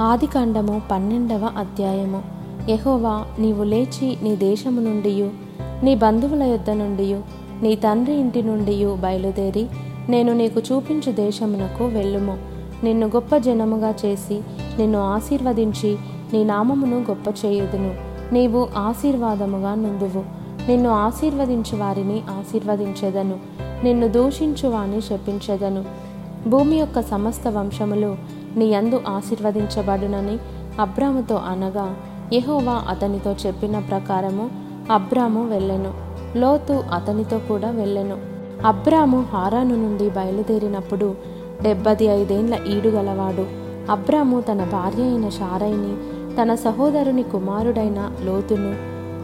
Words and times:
ఆదికాండము 0.00 0.82
పన్నెండవ 0.90 1.50
అధ్యాయము. 1.56 2.22
యహోవా 2.68 3.24
నీవు 3.38 3.64
లేచి 3.64 4.16
నీ 4.22 4.36
దేశము 4.36 4.80
నుండి 4.80 5.30
నీ 5.82 5.94
బంధువుల 5.94 6.42
యొద్ద 6.42 6.70
నుండి 6.70 7.20
నీ 7.62 7.74
తండ్రి 7.74 8.14
ఇంటి 8.14 8.42
నుండి 8.42 8.94
బయలుదేరి 8.94 9.66
నేను 10.08 10.32
నీకు 10.32 10.60
చూపించు 10.60 11.12
దేశమునకు 11.12 11.84
వెళ్ళుము. 11.84 12.38
నిన్ను 12.84 13.06
గొప్ప 13.06 13.36
జనముగా 13.36 13.94
చేసి 14.06 14.40
నిన్ను 14.78 14.98
ఆశీర్వదించి 14.98 15.96
నీ 16.32 16.44
నామమును 16.44 16.96
గొప్ప 16.98 17.46
చేయుదును. 17.46 17.94
నీవు 18.34 18.68
ఆశీర్వాదముగా 18.76 19.74
నుండువు. 19.74 20.24
నిన్ను 20.68 20.90
ఆశీర్వదించు 20.90 21.76
వారిని 21.76 22.22
ఆశీర్వదించెదను. 22.30 23.38
నిన్ను 23.84 24.08
దూషించు 24.08 24.68
వాని 24.68 25.00
శపించెదను. 25.00 25.84
భూమి 26.48 26.76
యొక్క 26.76 27.00
సమస్త 27.00 27.48
వంశములు 27.48 28.39
నీ 28.56 28.66
యందు 28.66 29.00
ఆశీర్వదించబడునని 29.08 30.38
అబ్రాముతో 30.80 31.34
అనగా 31.34 31.96
యహోవా 32.32 32.82
అతనితో 32.88 33.36
చెప్పిన 33.46 33.78
ప్రకారము 33.78 34.50
అబ్రాము 34.92 35.44
వెళ్ళెను. 35.44 35.92
లోతు 36.38 36.72
అతనితో 36.72 37.38
కూడా 37.38 37.70
వెళ్ళెను. 37.70 38.16
అబ్రాము 38.66 39.24
హారాను 39.32 39.76
నుండి 39.76 40.10
బయలుదేరినప్పుడు 40.10 41.14
డెబ్బది 41.62 42.06
ఐదేండ్ల 42.06 42.54
ఈడుగలవాడు 42.54 43.46
అబ్రాము 43.90 44.40
తన 44.40 44.64
భార్య 44.64 45.02
అయిన 45.02 45.28
షారైని 45.28 45.96
తన 46.36 46.54
సహోదరుని 46.54 47.22
కుమారుడైన 47.22 48.12
లోతును 48.20 48.74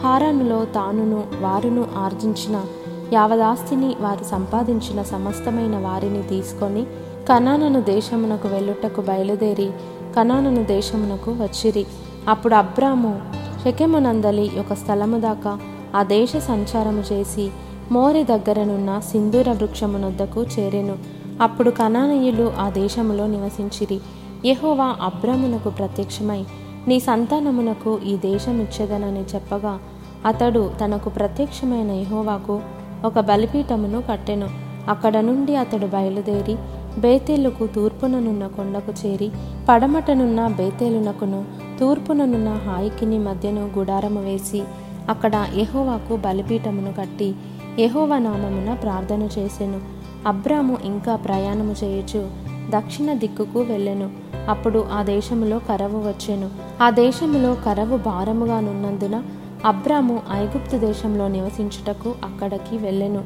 హారానులో 0.00 0.64
తానును 0.64 1.24
వారును 1.40 1.84
ఆర్జించిన 1.96 2.64
యావదాస్తిని 3.12 3.96
వారు 4.00 4.24
సంపాదించిన 4.24 5.02
సమస్తమైన 5.02 5.76
వారిని 5.76 6.22
తీసుకొని 6.22 6.86
కనానను 7.28 7.80
దేశమునకు 7.80 8.48
వెళ్ళుటకు 8.48 9.00
బయలుదేరి 9.00 9.70
కనానను 10.16 10.64
దేశమునకు 10.64 11.30
వచ్చిరి. 11.30 11.86
అప్పుడు 12.28 12.54
అబ్రాము 12.54 13.22
షెకెమునందలి 13.62 14.50
ఒక 14.58 14.72
స్థలము 14.72 15.20
దాకా 15.20 15.58
ఆ 15.96 16.02
దేశ 16.02 16.36
సంచారము 16.36 17.02
చేసి 17.12 17.50
మోరి 17.92 18.24
దగ్గరనున్న 18.24 19.00
సింధూర 19.10 19.50
వృక్షమునొద్దకు 19.50 20.42
చేరెను. 20.42 20.96
అప్పుడు 21.40 21.70
కనానీయులు 21.70 22.52
ఆ 22.58 22.70
దేశములో 22.70 23.26
నివసించిరి. 23.26 24.00
యెహోవా 24.44 24.96
అబ్రామునకు 25.02 25.70
ప్రత్యక్షమై 25.70 26.44
నీ 26.88 27.00
సంతానమునకు 27.00 27.98
ఈ 28.06 28.16
దేశం 28.16 28.60
ఇచ్చేదనని 28.60 29.24
చెప్పగా 29.34 29.78
అతడు 30.26 30.70
తనకు 30.84 31.08
ప్రత్యక్షమైన 31.08 31.90
యహోవాకు 31.90 32.60
ఒక 33.04 33.20
బలిపీఠమును 33.20 34.02
కట్టెను. 34.10 34.48
అక్కడ 34.88 35.16
నుండి 35.20 35.56
అతడు 35.56 35.86
బయలుదేరి 35.86 36.56
బేతేలుకు 36.98 37.66
తూర్పుననున్న 37.66 38.46
కొండకు 38.46 38.92
చేరి 39.06 39.30
పడమటనున్న 39.68 40.48
బేతేలునకును 40.48 41.44
తూర్పుననున్న 41.80 42.48
హాయికిని 42.48 43.18
మధ్యను 43.18 43.70
గుడారము 43.78 44.22
వేసి 44.22 44.62
అక్కడ 45.08 45.46
ఎహోవాకు 45.54 46.16
బలిపీఠమును 46.16 46.92
కట్టి 46.92 47.34
ఎహోవా 47.78 48.18
నామమున 48.18 48.74
ప్రార్థన 48.74 49.22
చేసెను. 49.38 49.80
అబ్రాము 50.26 50.76
ఇంకా 50.84 51.16
ప్రయాణము 51.16 51.74
చేయొచ్చు 51.84 52.30
దక్షిణ 52.70 53.12
దిక్కుకు 53.12 53.60
వెళ్ళెను. 53.60 54.10
అప్పుడు 54.48 54.84
ఆ 54.92 55.02
దేశములో 55.02 55.58
కరవు 55.58 55.98
వచ్చెను. 55.98 56.50
ఆ 56.82 56.90
దేశములో 56.90 57.56
కరవు 57.64 57.96
భారముగానున్నందున 57.96 59.22
అబ్రాము 59.64 60.22
ఐగుప్తు 60.32 60.76
దేశంలో 60.76 61.28
నివసించుటకు 61.28 62.14
అక్కడికి 62.24 62.78
వెళ్ళెను. 62.78 63.24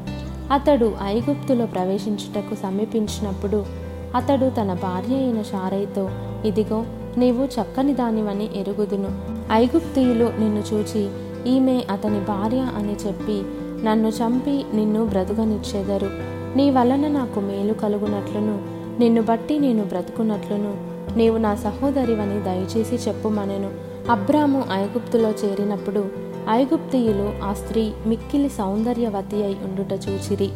అతడు 0.52 0.92
ఐగుప్తులో 1.02 1.66
ప్రవేశించుటకు 1.66 2.54
సమీపించినప్పుడు 2.54 3.64
అతడు 4.16 4.50
తన 4.50 4.72
భార్య 4.72 5.16
అయిన 5.16 5.42
షారైతో 5.42 6.10
ఇదిగో 6.44 6.84
నీవు 7.18 7.44
చక్కని 7.44 7.94
దానివని 7.94 8.60
ఎరుగుదును. 8.60 9.10
ఐగుప్తీయులు 9.52 10.32
నిన్ను 10.38 10.74
చూచి 10.74 11.08
ఈమె 11.46 11.84
అతని 11.90 12.20
భార్య 12.20 12.58
అని 12.58 12.96
చెప్పి 13.06 13.42
నన్ను 13.84 14.08
చంపి 14.08 14.64
నిన్ను 14.74 15.06
బ్రతుకనిచ్చెదరు. 15.06 16.10
నీ 16.56 16.70
వలన 16.70 17.08
నాకు 17.08 17.40
మేలు 17.40 17.74
కలుగునట్లును. 17.74 18.62
నిన్ను 19.00 19.22
బట్టి 19.22 19.58
నేను 19.58 19.84
బ్రతుకున్నట్లును 19.84 20.76
నీవు 21.16 21.36
నా 21.36 21.54
సహోదరివని 21.54 22.42
దయచేసి 22.42 23.08
చెప్పుమనెను. 23.08 23.70
అబ్రాము 24.10 24.64
ఐగుప్తులో 24.72 25.30
చేరినప్పుడు 25.30 26.27
ఐగుప్తియులు 26.50 27.44
ఆ 27.44 27.52
స్త్రీ 27.52 27.92
మిక్కిలి 28.06 28.48
సౌందర్యవతి 28.48 29.44
అయి 29.44 29.56
ఉండుట 29.64 29.92
చూచిరి. 29.92 30.50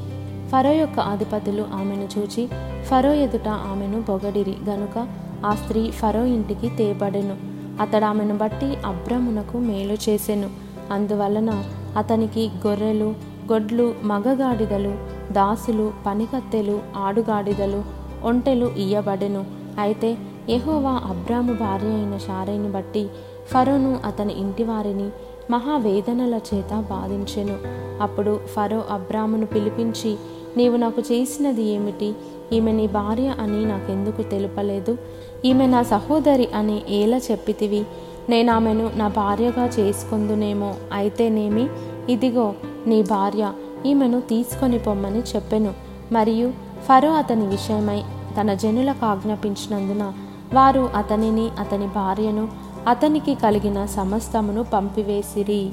ఫరో 0.52 0.72
యొక్క 0.72 1.00
అధిపతులు 1.00 1.64
ఆమెను 1.74 2.08
చూచి 2.18 2.48
ఫరో 2.84 3.12
ఎదుట 3.12 3.48
ఆమెను 3.48 4.02
పొగడిరి 4.02 4.56
గనుక 4.68 5.08
ఆ 5.46 5.54
స్త్రీ 5.54 5.90
ఫరో 5.90 6.24
ఇంటికి 6.24 6.68
తేబడెను. 6.68 7.36
అతడు 7.82 8.04
ఆమెను 8.04 8.36
బట్టి 8.36 8.76
అబ్రమునకు 8.86 9.58
మేలు 9.58 9.92
చేసెను. 9.92 10.50
అందువలన 10.90 11.64
అతనికి 11.96 12.50
గొర్రెలు 12.66 13.14
గొడ్లు 13.52 13.94
మగగాడిదలు 14.04 14.94
దాసులు 15.32 15.92
పనికత్తెలు 16.06 16.80
ఆడుగాడిదలు 16.96 17.82
ఒంటెలు 18.24 18.66
ఇయ్యబడెను. 18.66 19.44
అయితే 19.78 20.16
యహోవా 20.50 20.90
అబ్రాము 20.90 21.52
భార్య 21.52 21.88
అయిన 21.88 22.18
షారైని 22.18 22.68
బట్టి 22.68 23.08
ఫరోను 23.50 24.00
అతని 24.04 24.32
ఇంటి 24.34 24.64
వారిని 24.64 25.08
మహావేదనల 25.50 26.40
చేత 26.54 26.84
బాధించెను. 26.90 27.58
అప్పుడు 28.02 28.40
ఫరో 28.56 28.84
అబ్రామును 28.90 29.46
పిలిపించి 29.46 30.16
నీవు 30.56 30.76
నాకు 30.76 31.00
చేసినది 31.00 31.62
ఏమిటి? 31.62 32.14
ఈమె 32.52 32.72
నీ 32.72 32.86
భార్య 32.86 33.34
అని 33.40 33.64
నాకెందుకు 33.64 34.22
తెలుపలేదు? 34.22 34.98
ఈమె 35.44 35.66
నా 35.66 35.82
సహోదరి 35.82 36.48
అని 36.54 36.82
ఎలా 36.88 37.16
చెప్పితివి? 37.16 37.84
నేను 38.28 38.52
ఆమెను 38.52 38.90
నా 38.94 39.08
భార్యగా 39.08 39.66
చేసుకుందునేమో. 39.66 40.74
అయితేనేమి 40.92 41.68
ఇదిగో 42.08 42.54
నీ 42.86 43.02
భార్య 43.02 43.52
ఈమెను 43.86 44.20
తీసుకొని 44.20 44.78
పొమ్మని 44.78 45.18
చెప్పెను. 45.18 45.74
మరియు 46.12 46.48
ఫరో 46.88 47.12
అతని 47.12 47.46
విషయమై 47.46 48.02
తన 48.40 48.54
జనులకు 48.54 49.06
ఆజ్ఞాపించినందున 49.06 50.12
వారు 50.54 50.90
అతనిని 50.94 51.50
అతని 51.60 51.86
భార్యను 51.86 52.48
అతనికి 52.88 53.34
కలిగిన 53.34 53.86
సమస్తమును 53.86 54.62
పంపివేసిరి. 54.62 55.72